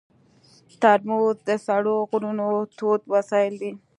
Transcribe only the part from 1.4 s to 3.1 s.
د سړو غرونو تود